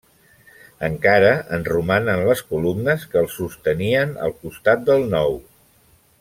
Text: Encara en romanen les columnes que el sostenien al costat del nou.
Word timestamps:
Encara 0.87 1.33
en 1.57 1.65
romanen 1.73 2.23
les 2.29 2.41
columnes 2.53 3.05
que 3.13 3.21
el 3.23 3.29
sostenien 3.35 4.17
al 4.29 4.35
costat 4.43 4.85
del 4.89 5.07
nou. 5.17 5.39